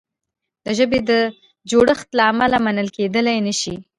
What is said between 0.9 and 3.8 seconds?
د جوړښت له امله منل کیدلای نه شي.